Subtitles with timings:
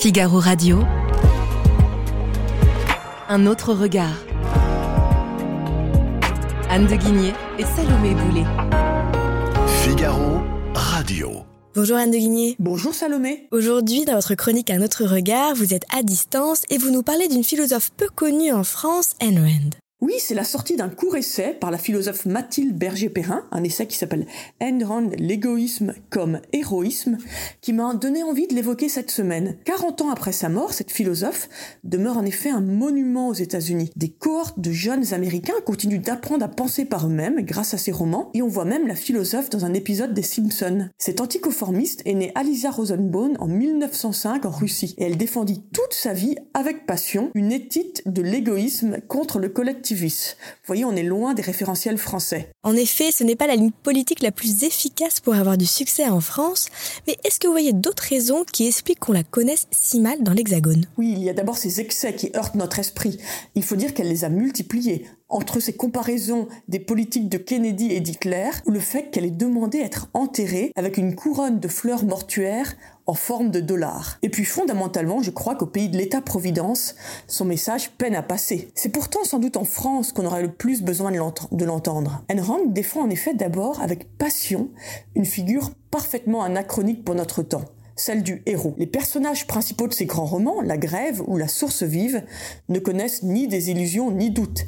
[0.00, 0.84] Figaro Radio.
[3.28, 4.14] Un autre regard.
[6.70, 8.46] Anne de Guigné et Salomé Boulet.
[9.82, 10.38] Figaro
[10.72, 11.42] Radio.
[11.74, 12.54] Bonjour Anne de Guigné.
[12.60, 13.48] Bonjour Salomé.
[13.50, 17.26] Aujourd'hui, dans votre chronique Un autre regard, vous êtes à distance et vous nous parlez
[17.26, 19.87] d'une philosophe peu connue en France, Ayn Rand.
[20.08, 23.98] Oui, c'est la sortie d'un court essai par la philosophe Mathilde Berger-Perrin, un essai qui
[23.98, 24.26] s'appelle
[24.58, 27.18] Rand, l'égoïsme comme héroïsme,
[27.60, 29.58] qui m'a donné envie de l'évoquer cette semaine.
[29.66, 31.50] 40 ans après sa mort, cette philosophe
[31.84, 33.90] demeure en effet un monument aux États-Unis.
[33.96, 38.30] Des cohortes de jeunes Américains continuent d'apprendre à penser par eux-mêmes grâce à ses romans,
[38.32, 40.88] et on voit même la philosophe dans un épisode des Simpsons.
[40.96, 46.14] Cette anticonformiste est née Alicia Rosenbaum en 1905 en Russie, et elle défendit toute sa
[46.14, 49.50] vie avec passion une éthique de l'égoïsme contre le
[50.06, 52.50] vous voyez, on est loin des référentiels français.
[52.62, 56.06] En effet, ce n'est pas la ligne politique la plus efficace pour avoir du succès
[56.06, 56.68] en France,
[57.06, 60.32] mais est-ce que vous voyez d'autres raisons qui expliquent qu'on la connaisse si mal dans
[60.32, 60.86] l'Hexagone?
[60.96, 63.18] Oui, il y a d'abord ces excès qui heurtent notre esprit.
[63.54, 68.00] Il faut dire qu'elle les a multipliés entre ces comparaisons des politiques de Kennedy et
[68.00, 72.74] d'Hitler, ou le fait qu'elle ait demandé être enterrée avec une couronne de fleurs mortuaires
[73.08, 74.18] en forme de dollars.
[74.22, 76.94] Et puis fondamentalement, je crois qu'au pays de l'État-providence,
[77.26, 78.70] son message peine à passer.
[78.74, 82.22] C'est pourtant sans doute en France qu'on aurait le plus besoin de l'entendre.
[82.28, 84.68] Ayn Rand défend en effet d'abord avec passion
[85.16, 87.64] une figure parfaitement anachronique pour notre temps
[87.96, 88.76] celle du héros.
[88.78, 92.22] Les personnages principaux de ces grands romans, La Grève ou La Source vive,
[92.68, 94.66] ne connaissent ni des illusions ni doutes.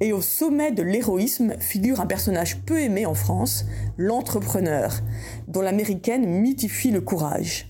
[0.00, 3.64] Et au sommet de l'héroïsme figure un personnage peu aimé en France,
[3.96, 5.00] l'entrepreneur,
[5.48, 7.66] dont l'américaine mythifie le courage.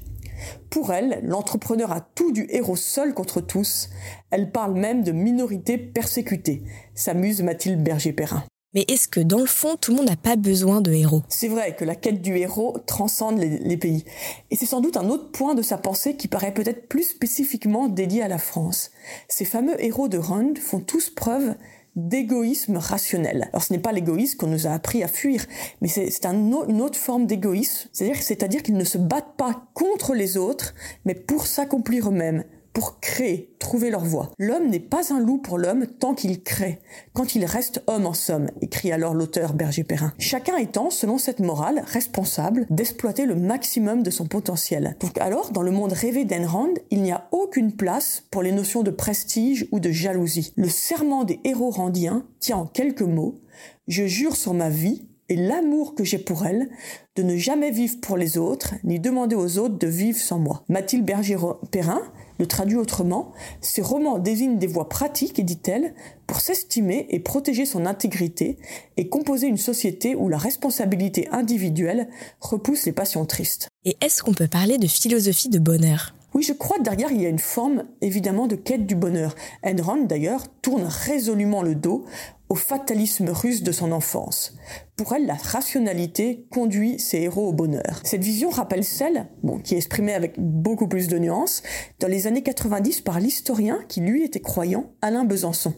[0.70, 3.90] Pour elle, l'entrepreneur a tout du héros seul contre tous.
[4.30, 6.62] Elle parle même de minorité persécutée,
[6.94, 8.44] s'amuse Mathilde Berger-Perrin.
[8.74, 11.22] Mais est-ce que dans le fond, tout le monde n'a pas besoin de héros?
[11.30, 14.04] C'est vrai que la quête du héros transcende les, les pays.
[14.50, 17.88] Et c'est sans doute un autre point de sa pensée qui paraît peut-être plus spécifiquement
[17.88, 18.90] dédié à la France.
[19.28, 21.54] Ces fameux héros de Rand font tous preuve
[21.96, 23.48] d'égoïsme rationnel.
[23.52, 25.44] Alors ce n'est pas l'égoïsme qu'on nous a appris à fuir,
[25.80, 30.36] mais c'est un, une autre forme d'égoïsme, c'est-à-dire qu'ils ne se battent pas contre les
[30.36, 32.44] autres, mais pour s'accomplir eux-mêmes
[32.76, 34.30] pour créer, trouver leur voie.
[34.38, 36.78] L'homme n'est pas un loup pour l'homme tant qu'il crée,
[37.14, 40.12] quand il reste homme en somme, écrit alors l'auteur Berger Perrin.
[40.18, 44.94] Chacun étant, selon cette morale, responsable d'exploiter le maximum de son potentiel.
[45.00, 48.52] Donc alors, dans le monde rêvé d'Ayn Rand, il n'y a aucune place pour les
[48.52, 50.52] notions de prestige ou de jalousie.
[50.56, 53.40] Le serment des héros randiens tient en quelques mots
[53.88, 56.68] Je jure sur ma vie et l'amour que j'ai pour elle,
[57.16, 60.64] de ne jamais vivre pour les autres, ni demander aux autres de vivre sans moi.
[60.68, 62.02] Mathilde Berger-Perrin
[62.38, 65.94] le traduit autrement, ces romans désignent des voies pratiques, dit-elle,
[66.26, 68.58] pour s'estimer et protéger son intégrité
[68.96, 72.08] et composer une société où la responsabilité individuelle
[72.40, 73.68] repousse les passions tristes.
[73.84, 76.14] Et est-ce qu'on peut parler de philosophie de bonheur?
[76.34, 79.34] Oui, je crois que derrière, il y a une forme évidemment de quête du bonheur.
[79.64, 82.04] Enron, d'ailleurs, tourne résolument le dos
[82.48, 84.54] au fatalisme russe de son enfance.
[84.96, 88.00] Pour elle, la rationalité conduit ses héros au bonheur.
[88.04, 91.62] Cette vision rappelle celle, bon, qui est exprimée avec beaucoup plus de nuances,
[92.00, 95.74] dans les années 90 par l'historien qui lui était croyant, Alain Besançon.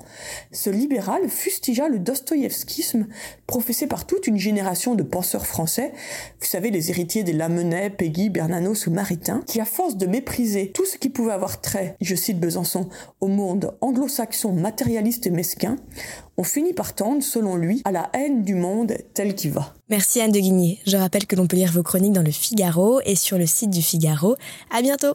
[0.52, 3.08] Ce libéral fustigea le dostoïevskisme
[3.48, 5.92] professé par toute une génération de penseurs français,
[6.38, 10.70] vous savez, les héritiers des Lamennais, Peggy, Bernanos ou Maritain, qui à force de mépriser
[10.70, 12.88] tout ce qui pouvait avoir trait, je cite Besançon,
[13.20, 15.76] au monde anglo-saxon matérialiste et mesquin,
[16.36, 19.74] on finit par tendre, selon lui, à la haine du monde tel qu'il va.
[19.90, 20.80] Merci Anne de Guigné.
[20.88, 23.70] Je rappelle que l'on peut lire vos chroniques dans le Figaro et sur le site
[23.70, 24.34] du Figaro.
[24.72, 25.14] À bientôt!